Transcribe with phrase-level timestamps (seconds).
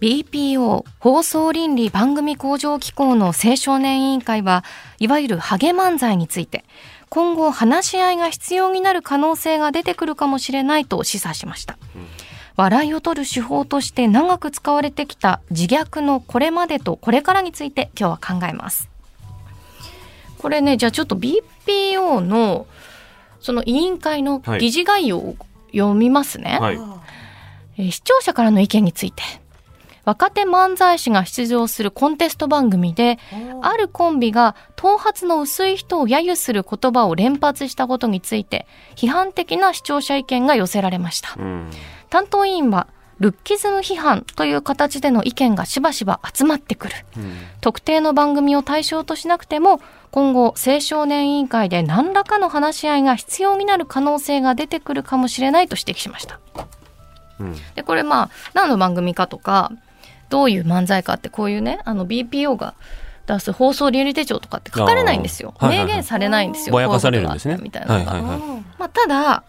[0.00, 4.64] BPO 放送倫理番組向上機構の青少年委員会は
[4.98, 6.64] いわゆるハゲ漫才について
[7.08, 11.78] 今後話し合いが必要になる可能性が出てくるかもしれないと示唆しました、
[12.56, 18.90] 笑いを取る手法として長く使われてきた自虐のこれまでとこれからについて今日は考えます。
[20.38, 22.66] これねじゃあちょっと BPO の
[23.40, 25.36] その委員会の議事概要を
[25.70, 26.74] 読みますね、はい。
[26.74, 29.22] えー視聴者からの意見について
[30.04, 33.18] 若手漫才師が出場するコンテスト番組で
[33.62, 41.34] あるコンビが頭髪の薄い人を揶揄する言葉を連発したことについて批判的な視聴者意見が寄せられました。
[41.38, 41.70] うん。
[42.10, 42.86] 担当委員は
[43.20, 46.94] ルッキズム批判という形での意見がしばしば集まってくる。
[47.16, 47.36] うん。
[47.60, 56.40] 特定の番組を対象としなくても今後青少年委員会で何らかの話し合いが必要になる可能性が出てくるかもしれないと指摘しました。
[57.40, 57.56] うん。
[57.74, 59.72] でこれまあ何の番組かとか
[60.28, 62.74] どういう漫才かってこういうねあの BPO が
[63.26, 67.58] 出す放送倫理手帳とかって書かれないんですよ、あーはいはいはい明言されないんですよぼやかされるんですね。
[67.62, 68.40] みたいなのが、はいはいはい。
[68.78, 69.44] まあ、ただ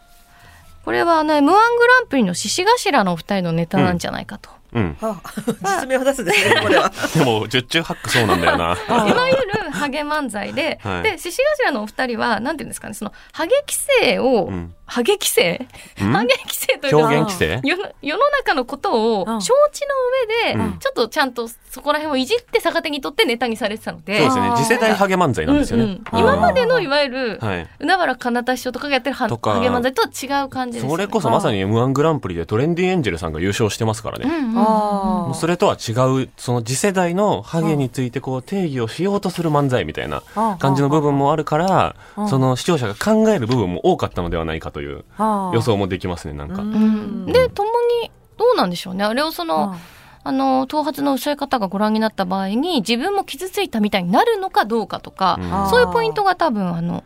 [0.86, 4.98] これはあの M1 グランプリの獅子頭のお二人のネタなんじゃないかと、うん。
[5.02, 6.92] はあ、実名を出すんですね、これは。
[7.16, 8.78] でも、十中八九そうなんだよな。
[8.88, 11.04] いわゆるハゲ漫才で、 はい。
[11.04, 14.74] で獅子頭のお二人はなんていうんですかねそのハゲ規制を、うん。
[14.88, 15.68] ハゲ規制？
[16.00, 16.12] うん？
[16.12, 17.60] ハゲ規制というか表現規制？
[17.64, 19.42] 世の世の中のことをうん。
[19.42, 20.80] 承知の上で、うん。
[20.80, 24.20] ちょっとちゃんとそこら辺をいじって逆手に取ってネタにされてたので。
[24.20, 24.52] そうですね。
[24.58, 25.84] 次世代ハゲ漫才なんですよね。
[25.84, 26.04] うんうん。
[26.20, 27.68] 今までのいわゆるはい。
[27.80, 30.96] 海原かなた師匠とかがやってるハゲ漫才とは違う感じですよね。
[30.96, 34.26] それこそまさに M1 グランプリでトレンディエンジェルさんが優勝してますからね。
[34.30, 35.34] うんうん。
[35.34, 40.22] それとは違う、その次世代のハゲについてこう定義をしようとする漫才みたいな
[40.60, 42.30] 感じの部分もあるから、うん。
[42.30, 45.06] その視聴者が考える部分も多かったのではないかという
[45.54, 46.62] 予想もできますね、なんか。
[46.62, 47.26] うん。
[47.26, 47.70] で共
[48.02, 49.04] にどうなんでしょうね。
[49.04, 49.76] あれをその、
[50.24, 55.70] あの頭髪の薄い方がご覧になった場合に自分も傷ついたみたいになるのかどうかとか、うん。
[55.70, 57.04] そういうポイントが多分あの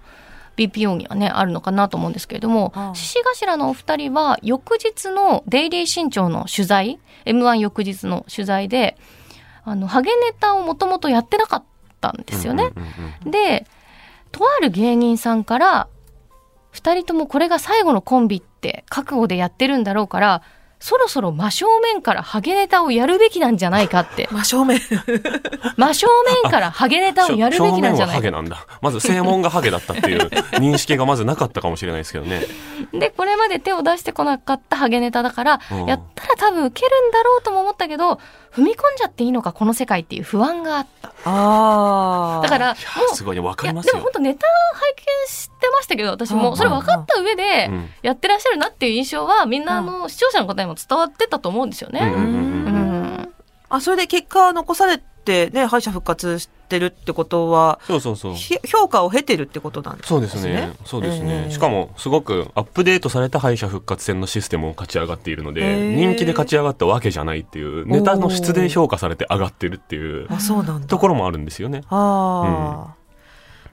[0.60, 8.98] BPO にはねあるのかなと思うんですけれども獅子頭のお二人は翌日のデイリー新潮の取材 m 1翌日の取材で
[9.64, 11.64] あのハゲネタをもともとやってなかっ
[12.00, 12.72] たんですよね。
[13.26, 13.66] で
[14.32, 15.88] とある芸人さんから
[16.74, 20.44] 2人ともこれが最後のコンビって覚悟でやってるんだろうから
[20.80, 24.80] そろそろ真正面からハゲネタをやるべきなんじゃないかって 真正面。
[25.76, 26.08] 真正
[26.42, 28.66] 面からハゲネタをやるべきなんじゃないか正面はハゲなんだ。
[28.82, 32.44] まず正門がハゲだったっていう認識がまずなかったかもしれないですけどね。
[32.94, 38.20] でこれまで手を出してこなかったハゲネタだからうんやったら多分ウケるんだろうとも思ったけど
[38.56, 42.42] 踏み込んじゃっていいのかこの世界っていう不安があったああ。
[42.44, 42.74] だからも
[43.12, 44.14] うすごいね、わかりますよでも本。
[44.14, 52.02] 当ネタ拝見してましたけど私うんもそれ分かった上でうんやってらっしゃるなっていう印象はみんなあの視聴者の方にも伝わってたと思うんですよね。
[52.16, 53.34] うん
[53.72, 55.00] あ、それで結果残され
[55.30, 58.34] てね、敗者復活してるってことは、そうそうそう。
[58.34, 60.08] ひ評価を経てるってことなんですね。
[60.10, 60.74] そうですね。
[60.86, 61.44] そうですね。
[61.46, 70.88] えーしかも、すごくアップデートされた敗者復活戦のシステムを勝ち上がっているので、えー人気で勝ち上がったわけじゃないっていう、ネタの質で評価されて上がってるっていうあ、そうなんだ。
[70.88, 71.82] ところもあるんですよね。
[71.90, 72.96] ああ、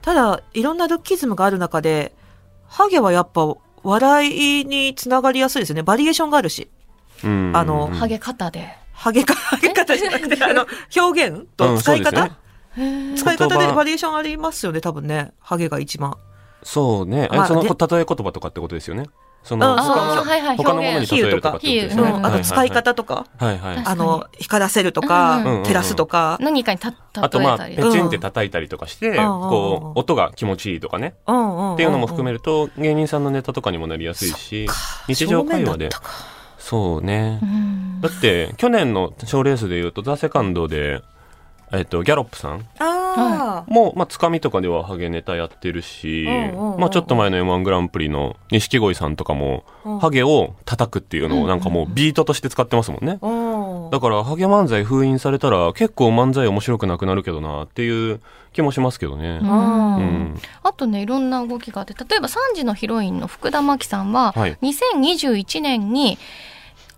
[0.01, 2.13] ただ、いろんなルッキズムがある中で、
[2.67, 3.47] ハゲはやっぱ
[3.83, 5.83] 笑いにつながりやすいですよね。
[5.83, 6.69] バリエーションがあるし。
[7.23, 8.75] うんあのハゲ方で。
[8.93, 9.95] ハゲか、ハゲ方
[11.07, 12.29] 表現うとん使い方、そう
[12.77, 13.57] です使い方？
[13.57, 15.31] でバリエーションありますよね、多分ね。
[15.39, 16.15] ハゲが一番。
[16.63, 17.27] そうね。
[17.31, 19.05] まあえその、で例え言葉とかってことですよね。
[19.43, 23.83] その、他の、はいはい他のものに例えるとかってこあと使い方とか、はいはい。
[23.85, 27.57] あの、光らせるとか、うんうん照らすとか、何かにた例あとまあ。
[27.57, 29.15] ペチンって叩いたりとかして、うん。
[29.15, 31.15] こう、音が気持ちいいとかね。
[31.27, 31.73] うんうんんん。
[31.75, 34.67] っていうのも含めると、芸人さんのネタとかにもなりやすいし、
[35.07, 35.89] 日常会話で
[36.67, 37.39] そうね。
[37.41, 37.45] う。
[37.45, 38.01] ん。
[38.01, 41.01] だって、去年の賞レースで言うと、ザ・セカンドで、
[41.71, 42.65] えっと、ギャロップさん。
[42.79, 46.27] ああ、も、まあ、つかみとかではハゲネタやってるし
[46.77, 53.19] まあ、ちょっと前の M1 グランプリの錦鯉さんとかもうん、ハゲを叩くっていうのをなんかもうビートとして使ってますもんね。
[53.21, 53.89] うん。
[53.89, 58.19] だから、ハゲ漫才封印されたら、結構漫才面白くなくなるけどなっていう
[58.51, 59.39] 気もしますけどね。
[59.41, 59.95] うん。
[59.95, 60.39] うん。
[60.63, 64.57] あとねいろんな動きがあって例えば3時のヒロインの福田真紀さんは、はい。
[64.61, 66.17] 2021年に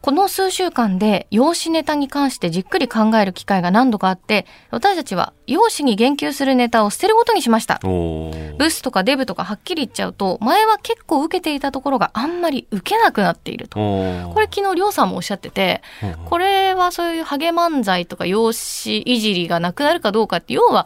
[0.01, 7.79] この数週間で養子ネタに関してじっくり考える機会が何度かあって私たちは養子に言及するネタを捨てることにしました。
[7.83, 13.77] ブスとかデブとかはっきり言っちゃうと前は結構受けていたところがあんまり受けなくなっていると。
[13.77, 16.15] これ昨日りょうさんもおっしゃっててうんうん。
[16.25, 20.85] これはそういうハゲ漫才とか容姿いじりがなくなるかどうかって要は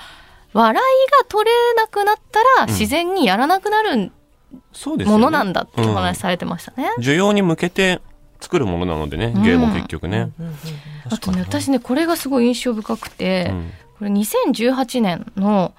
[0.53, 2.69] 笑いが取れなくなったらん。
[2.69, 4.11] 自然にやらなくなる
[4.71, 5.21] そうですよね。
[5.23, 6.89] ものなんだってお話されてましたね。
[6.99, 8.01] 需要に向けて
[8.43, 10.29] 作るものなのでね、芸も結局ね。
[11.09, 15.71] あとね、私ね、これがすごい印象深くて、うんこれ2018年の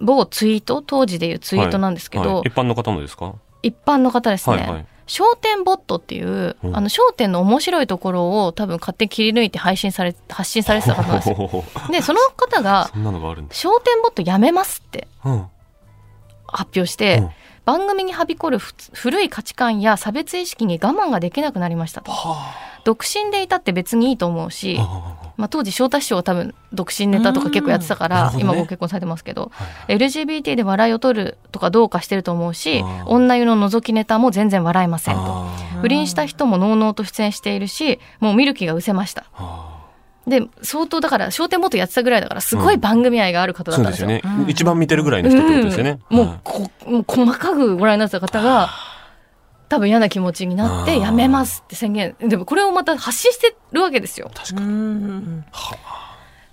[0.00, 3.34] 某ツイート、当時でいうツイートなんですけど、はい一般の方のですか？
[3.62, 4.86] 一般の方ですね、はいはい。
[5.06, 11.36] 焦点ボットっていう、うんあの、焦点の面白いところを多分勝手に切り抜いて配信され、発信されてた方なんですよ。
[11.90, 13.66] で、その方が、そんなのがあるんです。
[13.66, 15.46] 焦点ボットやめますってうん。
[16.46, 17.30] 発表して、うん
[17.64, 22.10] 番組にはびこるふ古い価値観や差別意識に我慢ができなくなりましたと。
[22.12, 25.32] は独身でいたって別にいいと思うし、あ。
[25.36, 28.40] まあ、当時翔太師匠は多分独身ネタとか結構やってたから、ね。
[28.40, 35.20] 今ご結婚されてますけど、はい LGBT で笑いを取るとかどうかしてると思うし女湯の覗きネタも全然笑えませんと。
[35.22, 39.24] あ不倫した人ものうのうと出演しているしもう見る気が失せました
[40.30, 44.08] で相当だから『笑点』もっとやってたぐらいだからすごい番組愛がある方ーだったんですよ。
[44.08, 44.44] そうですよね。
[44.48, 45.98] 一番見てるぐらいの人ってことですよね。
[46.10, 46.16] うん。
[46.16, 48.70] もうはいこもう細かくご覧になってた方が
[49.68, 52.16] 多分嫌な気持ちになってやめますって宣言。
[52.20, 54.30] でもこれをまた発信してるわけですよ。
[54.32, 54.66] 確かに。
[54.66, 55.44] うん。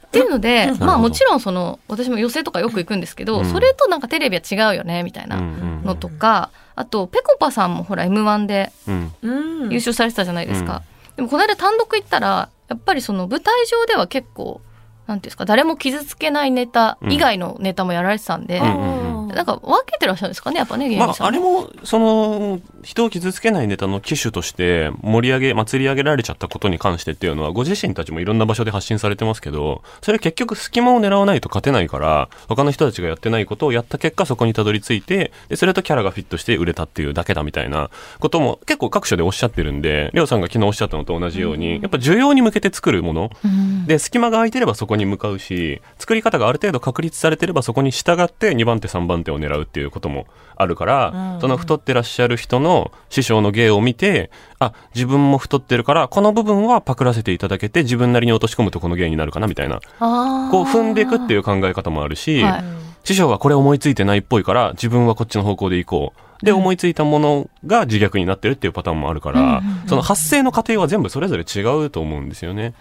[0.07, 3.45] っていうので、まあもちろんその私も寄席とかよく行くんですけど、うん。
[3.45, 9.13] それとなんかテレビは違うよねみたいなのとか、あとぺこぱさんもほら m 1でうん。
[9.21, 9.69] うん。
[9.69, 10.83] 優勝されてたじゃないですか、
[11.15, 14.61] でもこの間単独行ったらやっぱりその舞台上では結構
[15.07, 18.96] なんていうんですか誰も傷つけないネタ以外のネタもやられてたんで、うん
[19.33, 21.27] なんか分けてらっしゃるんですかねやっぱね芸まあ、人さん。
[21.27, 37.89] あれも、その、人を傷つけないネタの機種として盛り上げ、祭り上げられちゃったことに関してっていうのは、ご自身たちもいろんな場所で発信されてますけど、それ結局隙間を狙わないと勝てないから、他の人たちがやってないことをやった結果そこにたどり着いて、で、それとキャラがフィットして売れたっていうだけだみたいな
[38.19, 43.85] ことも結構各所でおっしゃってるんで、レオさんが昨日おっしゃったのと同じように、やっぱ需要に向けて作るもの、うん。
[43.85, 51.41] で、隙間が空いてればそこに向かうし、作り方がある程度確立されてればそこに従って2番手3番手を狙うっていうこともあるから、うん。
[51.41, 62.63] その太ってらっしゃる人の師匠の芸を見て、あ、自分も太ってるから、この部分はパクらせていただけて自分なりに落とし込むとこの芸になるかなみたいな、こう踏んでいくっていう考え方もあるし、はい。
[63.03, 66.45] 師匠がこれ思いついてないっぽいから、自分はこっちの方向で行こう。
[66.45, 72.73] で、思いついたものが自虐になってるっていうパターンもあるから、うんうんうんその発生の過程は全部それぞれ違うと思うんですよね。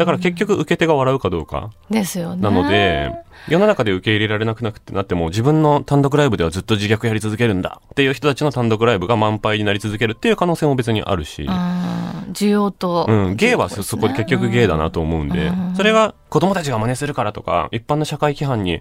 [0.00, 1.72] だから結局受け手が笑うかどうか。
[1.90, 3.12] ですよねなので、
[3.48, 18.80] 世の中で受け入れられなくなってなっても、自分の単独ライブではずっと自虐やり続けるんだっていう人たちの単独ライブが満杯になり続けるっていう可能性も別にあるし、うん需要と、うん、芸はそそこで結局芸だなと思うんでうん、それが子供たちが真似するからとか、一般の社会規範に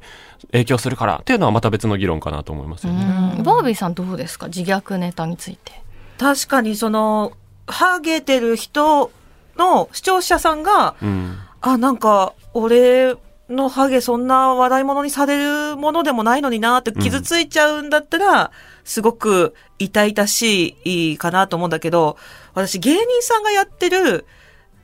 [0.52, 3.04] 影響するからっていうのはまた別の議論かなと思いますよね。
[3.38, 4.48] うんバービーさんどうですか？
[4.48, 5.82] 自虐ネタについて。
[6.18, 7.34] 確かにその、
[7.66, 9.10] ハゲてる人
[9.60, 11.38] の視聴者さんが、うん。
[11.62, 13.16] あ、なんか、俺
[13.50, 15.38] のハゲそんな笑い物にされ
[15.72, 18.52] るものでもないのになって傷ついちゃうんだったら、
[18.84, 22.18] すごく痛々しいかなと思うんだけど、
[22.54, 24.26] 私芸人さんがやってる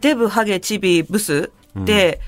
[0.01, 2.19] デブ、ハゲ、チビ、ブスって、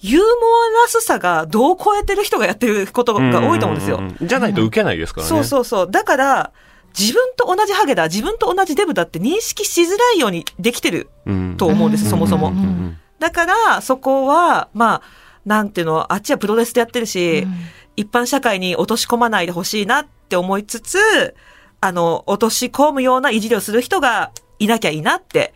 [0.00, 4.00] ユーモアらしさが度を超えてる人がやってることが多いと思うんですよ。
[4.00, 5.28] んんんじゃないと受けないですからね。
[5.28, 5.90] そうそうそう。
[5.90, 6.52] だから、
[6.98, 11.56] 自分と同じハゲだ、自分と同じデブだって認識しづらいようにできてるうん。
[11.56, 12.48] と思うんです、そもそも。
[12.48, 12.56] うん。
[12.56, 12.98] うん。
[13.18, 15.02] だから、そこは、まあ、
[15.44, 17.54] なんていうの、あっちはプロレスでやってるし、うん。
[17.96, 21.34] 一般社会に落とし込まないでほしいなって思いつつ、
[21.80, 25.52] あの、落とし込むようないじりをする人がいなきゃいいなって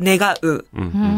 [0.00, 0.48] 願う。
[0.48, 1.17] うんうんうん。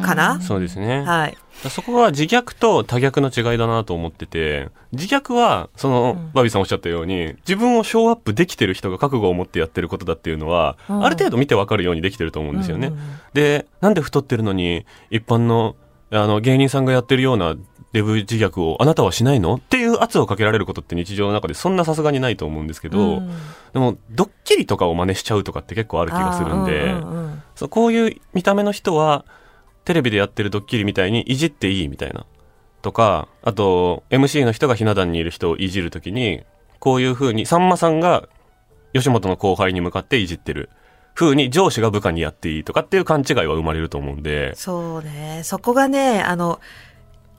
[0.00, 0.40] かな？
[0.40, 1.02] そうですね。
[1.02, 1.36] はい。
[1.68, 12.88] そこは自虐と多虐の違いだなと思ってて、自虐は、その、うんバビさんおっしゃったように、自分をショーアップできてる人が覚悟を持ってやってることだっていうのは、うんある程度見てわかるようにできてると思うんですよね。
[12.88, 15.76] うんうんうんで、なんで太ってるのに、一般の、
[16.10, 17.54] あの、芸人さんがやってるような
[17.92, 19.56] デブ自虐をあなたはしないの？
[19.56, 23.30] っていう圧をかけられることって日常の中でそんなさすがにないと思うんですけど、うん
[23.72, 29.24] でも、ドッキリとかを真似しちゃうとかって結構ある気がするんで、うんうんそうこういう見た目の人は、
[29.90, 32.24] テレビでやってるドッキリみたいにいじっていいみたいな。
[32.80, 36.44] とか、あと、MC の人がひな壇にいる人をいじるときに、
[36.78, 38.28] こういう風に、さんまさんが
[38.92, 40.70] 吉本の後輩に向かっていじってる
[41.16, 45.40] 風に上司が部下にやっていいとかっていう勘違いは生まれると思うんで、そうね。
[45.42, 46.60] そこがね、あの、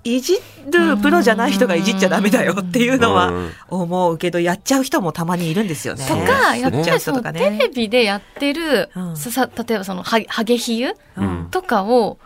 [0.03, 0.35] いじ
[0.69, 3.51] るプロじゃない人がいじっちゃダメだよっていうのはうん。
[3.69, 6.05] 思うけど、やっちゃう人もたまにいるんですよね。
[6.05, 7.39] とか、やっぱりそのとかね。
[7.39, 9.17] テレビでやってる、うん。
[9.17, 11.47] ささ例えばそのハゲハゲ比喩うん。
[11.51, 12.17] とかを、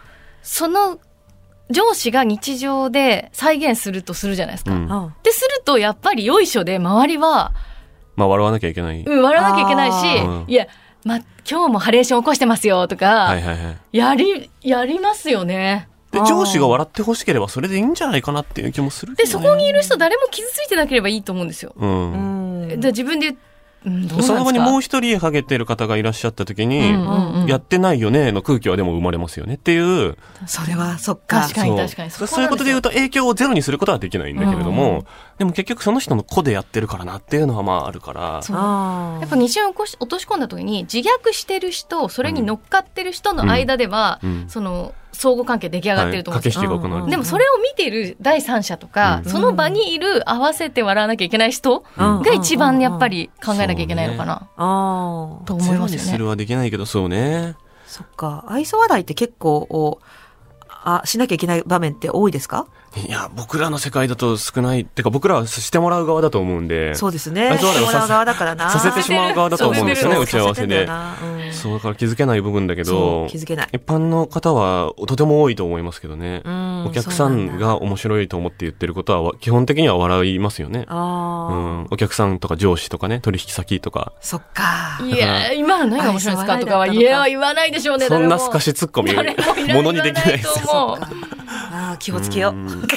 [0.46, 1.00] その
[1.72, 4.72] 上司が日常で再現するとするじゃないですか。
[4.72, 7.54] うんうんってすると、やっぱりよいしょで周りは、
[8.16, 9.04] まあ笑わなきゃいけない。
[9.04, 10.06] うん、笑わなきゃいけないし、
[10.48, 10.68] いや、
[11.04, 11.18] ま、
[11.50, 13.98] 今日もハレーション起こしてますよとか、はいはいはい。
[13.98, 15.90] やり、やりますよね。
[16.12, 21.74] で、上司が笑ってほしければそれでいいんじゃないかなっていう気もするけで、そこにいる人誰も傷ついてなければいいと思うんですよ。
[21.76, 22.12] うん。
[22.14, 23.36] うんで自分で
[24.22, 27.48] その後にもう一人ハゲてる方がいらっしゃった時に、うんうんうん。
[27.48, 31.42] やってないよねの空気はでも生まれますよねっていう、それは、そっか。
[31.42, 32.12] 確かにそう確かに。
[32.12, 35.06] そういうことで言うと影響をゼロにすることはできないんだけれども、
[35.38, 44.30] でも結局その人の子でやってるからなっていうのはまああるから、やっぱ二重を起こし落とし込んだ時に自虐してる人それに乗っかってる人の間では、うん。
[44.30, 44.50] うん。
[44.50, 46.70] その相互関係出来上がってると思うんですよ。
[46.78, 47.12] はい。
[47.12, 49.32] でもそれを見てる第三者とか、うん。
[49.32, 52.22] その場にいる合わせて笑わなきゃいけない人うん。
[52.22, 55.46] が一番やっぱり考えなきゃいけないのかな、ああ。
[55.46, 56.06] と思いますよね。
[56.06, 57.56] にするはできないけどそうね。
[57.88, 58.44] そっか。
[58.48, 60.00] 愛想笑いって結構、お
[60.70, 62.68] あ、しなきゃいけない場面って多いですか？
[62.96, 64.82] いや、僕らの世界だと少ない。
[64.82, 66.96] ってか僕らはしてもらう側だと思うんで。
[66.96, 67.50] そうですね。
[67.50, 68.70] 愛想笑いをさせしてもらう側だからな。
[68.70, 70.88] させてしまう側だと思うんですよね、そう打ち合わせで。
[71.52, 73.70] そう、だから気づけない部分だけそどう、気づけない。
[73.74, 76.42] 一般の方はとても多いと思いますけどね。
[76.46, 80.86] うんお客さんが面白いと思って言ってることはわ基本的には笑いますよね。
[80.90, 84.14] お客さんとか上司とかね、取引先とか。
[84.22, 85.00] そっか。
[85.04, 89.36] いや今の何が面白いんですかとかはいや言わないでしょうねそんな透かしツッコミ、誰
[89.74, 90.98] ものにできないですよ。
[91.48, 92.85] ああ、気をつけよう。
[92.86, 92.88] ん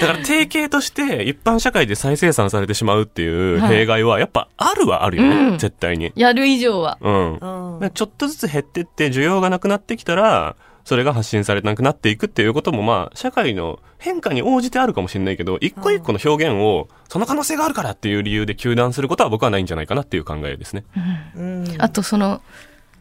[0.00, 6.12] だから定型として一般社会で再生産されてしまうっていう弊害はやっぱあるはあるよね、うん絶対に。
[6.16, 7.36] やる以上はうん。
[7.36, 20.84] うんでちょっとずつ減ってって需要がなくなってきたら、それが発信されなくなっていくっていうこともまあ、社会の変化に応じてあるかもしれないけど、一個一個の表現を、その可能性があるからっていう理由で糾弾することは僕はないんじゃないかなっていう考えですね。
[21.36, 22.40] うんあとその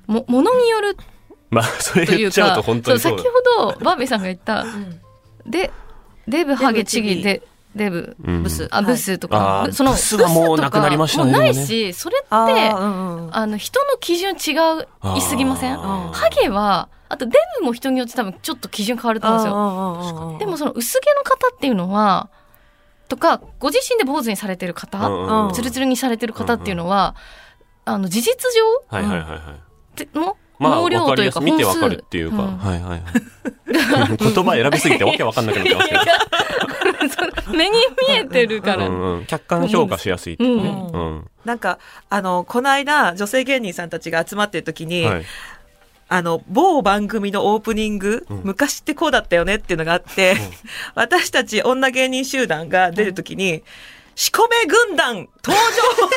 [0.07, 0.97] もものによる
[1.49, 3.29] まあ、それ言っちゃうと本当にそうだ先。
[3.57, 4.65] ほどバービーさんが言った、
[5.45, 5.71] で
[6.27, 7.41] デブハゲチギで
[7.75, 8.43] デブうん。
[8.43, 8.67] ブス。
[8.71, 15.77] あブスとか、そのブスはもうなくなりましたねもうないし、それってあの人の基準違ういすぎません？
[15.77, 20.31] ハゲはあとデブも人によって多分ちょっと基準変わると思うんですよ。
[20.33, 22.29] よでもその薄毛の方っていうのは
[23.07, 25.53] とかご自身で坊主にされてる方、うんうんうん。
[25.53, 27.15] ツルツルにされてる方っていうのは、
[27.85, 28.95] あの事実上？
[28.95, 29.39] はいはいはいはい。
[29.39, 29.41] っ
[29.95, 30.37] ての？
[30.61, 32.57] まあ、見てわかるっていうか、うん。
[32.57, 33.01] はいはいはい。
[34.17, 36.01] 言葉選びすぎてわけわかんなくなってますけど。
[37.57, 37.77] 目に
[38.07, 40.69] 見えてるから、うんうん、客観評価しやすいっていうね。
[40.69, 41.29] ううん。
[41.45, 45.25] なんか、あの、この間、女性芸人さんたちが集まってる時に、はい。
[46.09, 48.41] あの、某番組のオープニング、うん。
[48.43, 50.35] 昔ってこうだったよねっていうのがあって、
[50.93, 53.63] 私たち女芸人集団が出る時に、
[54.15, 56.09] 仕込め軍団登場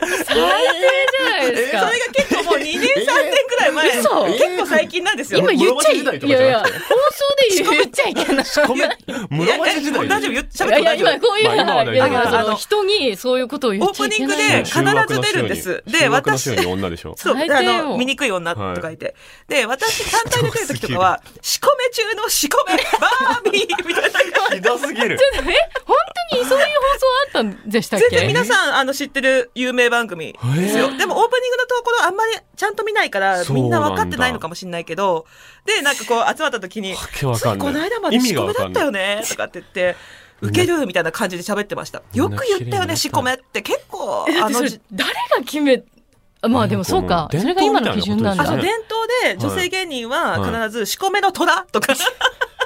[0.00, 3.04] 最低じゃないですか、それが結構もう2年3年
[3.48, 4.26] くらい前、嘘。
[4.26, 5.40] 結構最近なんですよ。
[5.40, 6.70] 今言っちゃいいやいや放送
[7.38, 8.44] で言っちゃいけない。
[8.66, 8.90] ごめん、
[9.30, 10.08] 室町時代。
[10.08, 10.32] 大丈夫？
[10.32, 12.08] 言っい喋っやいや今こういう、まあいあ
[12.42, 15.82] のの人にそういうことを言オっちゃいープニングけないで必ず出るんです。
[15.86, 17.14] で、私、女でしょ。
[17.16, 17.84] そう、あよ。
[17.90, 19.14] の、醜い女とか言って。
[19.48, 24.56] で、私単体で出る時とかは、仕込め中の仕込めバービーみたいな感じ。
[24.56, 25.14] ひどすぎる。
[25.14, 25.18] え
[25.84, 25.96] 本
[26.30, 28.08] 当にそういう放送あったんでしたっけ？
[28.10, 30.96] 全然皆さん、あの、知ってる有名番組ですよ。
[30.96, 35.26] でも、オープニングのところあんまりちゃんと見ないから、みんな分かってないのかもしれないけど、
[35.64, 37.66] で、なんかこう、集まった時に、わけわかんない。
[37.66, 39.96] この間まで仕込めだったよね、とかって言って、
[40.40, 42.02] 受けるみたいな感じで喋ってました。
[42.12, 43.62] よく言ったよね、仕込めって。
[43.62, 45.82] 結構、あのじ、誰が決め
[46.42, 47.28] あまあでもそうか。
[47.32, 48.76] うんそれが今の基準なんあ、だ伝統
[49.24, 51.94] で女性芸人は必ず仕込めの虎とか、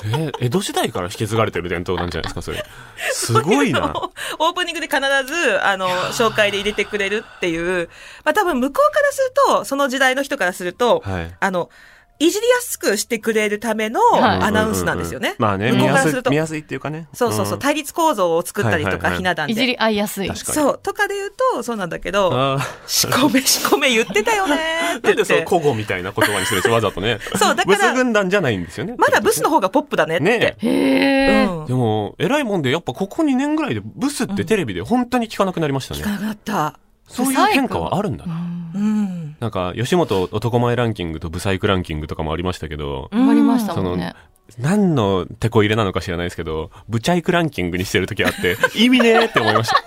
[0.05, 2.65] えー江戸時代から引き継がれてる伝統なんじゃないですか、それ。
[3.13, 3.93] すごいな。
[4.39, 7.89] オープニングで必ず、あの、紹介で入れてくれるっていう、
[8.25, 11.37] まあ多分向こうからすると、その時代の人からすると、はい。
[11.39, 11.71] あの、
[12.21, 15.37] いじりやすくしてくれるためのはいアナウンスなんですよね。
[15.39, 17.09] まあね、向見やすいこうからする、と見やすいっていうかね。
[17.15, 19.53] そうそうそう、ん対立構造を作ったりとか、ひな壇で。
[19.55, 24.57] いじり合いやすい確かにそう、とかで言うと、そうなんだけど、あ仕込め仕込め言ってたよね
[25.03, 25.47] なんでその言って。
[25.47, 27.19] 古語みたいな言葉にするんですよわざとね。
[27.37, 28.97] そうだからブス軍団じゃないんですよね。
[28.99, 30.57] まだブスの方がポップだねって。
[30.63, 31.67] ね。
[31.67, 36.01] でも、偉いもんで、やっぱここ2年ぐらいでブスってテレビで本当に聞かなくなりましたね。
[36.01, 36.79] 聞かなかった。
[37.11, 38.35] そういう変化はあるんだな。
[38.75, 39.37] うん。
[39.41, 44.15] なんか、吉本男前ランキングとブサイクランキングとかもありましたけど、ありましたもんね
[44.59, 49.77] 何の手こ入れなのか知らないですけど、ブチャイクランキングにしてる時あって、 意味ねーって思いました。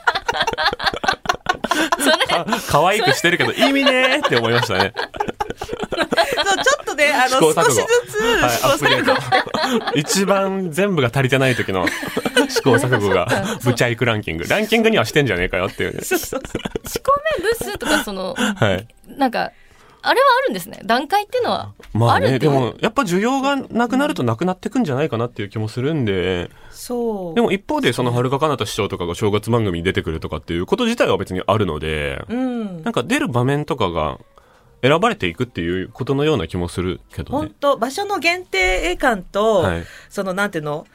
[1.99, 4.93] それか可愛くしてるけど、意味ねーって思いましたね。
[4.97, 8.19] そう、ちょっとね、あの、 少しずつ、
[8.57, 9.91] 試行錯誤ート。
[9.99, 11.85] 一番全部が足りてない時の
[12.49, 13.27] 試行錯誤が、
[13.63, 14.45] ブチャイクランキング。
[14.47, 16.01] ランキングにはしてんじゃねえかよっていうね。
[16.01, 16.41] そうそう
[16.87, 18.87] 仕込めブスとかそのはい。
[19.17, 19.51] なんか
[20.05, 27.35] あれはあるんですね段階っていうのはまあね、でも、やっぱ需要がなくなるとなくなってくんじゃないかなっていう気もするんで、そう。
[27.35, 32.83] でも一方でその遥か彼方師匠とかが正月番組に出てくるとかっていうこと自体は別にあるので、うん。
[32.83, 34.17] なんか出る場面とかが
[34.83, 37.47] 選ばれていくっていうことのような気もするけどね。
[37.47, 39.83] 本当場所の限定感と、はい。
[40.09, 40.85] その、なんていうの？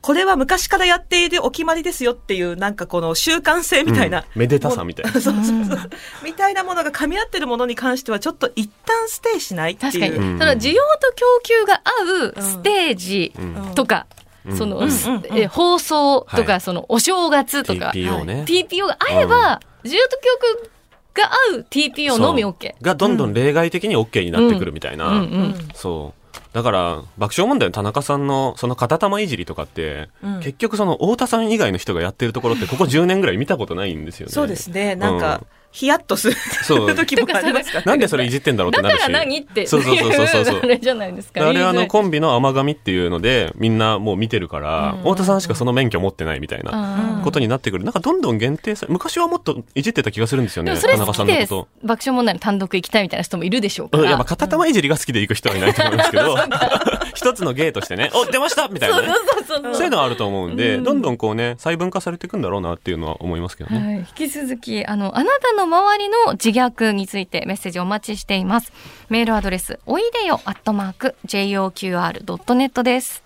[0.00, 4.18] これは昔からやっているお決まりですよっていう、なんかこの習慣性みたいな。
[4.18, 4.24] うん。
[4.34, 5.12] めでたさみたいな。
[5.12, 5.90] そうそうそう。
[6.22, 9.92] みたいなものが噛み合ってるものに関しては、ちょっと一旦ステイしないっていう。
[9.92, 10.38] 確かに、うん。
[10.38, 14.06] その需要と供給が合うステージうんとか、
[14.44, 14.56] うん。
[14.58, 14.90] その、うん。
[14.90, 16.60] すうんうんえ放送とか、はい。
[16.60, 18.44] そのお正月とか、TPO ね。
[18.46, 20.70] TPO が合えば、需要と供給
[21.14, 22.74] が合う TPO のみ OK。
[22.82, 25.26] がどんどん例外的に OK になってくるみたいな、
[25.74, 26.24] そう。
[26.52, 30.40] だから爆笑問題の田中さんのその片玉いじりとかって、うん。
[30.40, 34.32] 結局その太田さん以外の人がやってるところってここ10年ぐらい見たことないんですよね。
[34.32, 34.96] そうですね。
[34.96, 36.94] なんかうん、ヒヤッとするそう。
[36.94, 37.80] 時もありますか？
[37.80, 39.00] らなんでそれいじってんだろうってなるし。
[39.00, 39.66] だから何って。
[39.66, 40.60] そうそうそうそうそう。
[40.62, 41.46] あれじゃないですか。
[41.46, 45.02] あれはあのコンビの甘噛みっていうのでみんなもう見てるから、うん。
[45.02, 47.82] 太田さんしかその免許持ってないみたいなことになってくる。
[47.82, 51.68] なんかどんどん限定さ昔はもっといじってた気がするんですよね田中さんのこと。
[51.82, 54.10] 爆笑問題の単独行きたいみたいな人もいるでしょうから。
[54.10, 56.36] や、まあ、片玉いじりが好きで行く人はいないと思いますけど、
[57.14, 59.08] 一つの芸としてね、お、出ましたみたいなね。
[59.08, 63.86] そうそうそうそういうのはあると思うんで、どんどんこうね、細分化されていくんだろうなっていうのは思いますけどね。
[63.86, 68.72] はい、引き続き、あの、あなたの周りの自虐についてメッセージお待ちしています。
[69.08, 73.23] メールアドレス、おいでよ、アットマーク、joqr.net です。